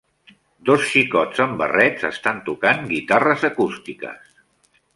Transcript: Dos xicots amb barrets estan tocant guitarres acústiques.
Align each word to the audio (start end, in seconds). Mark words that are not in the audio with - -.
Dos 0.69 0.85
xicots 0.93 1.41
amb 1.45 1.59
barrets 1.59 2.07
estan 2.11 2.41
tocant 2.49 2.81
guitarres 2.95 3.47
acústiques. 3.51 4.35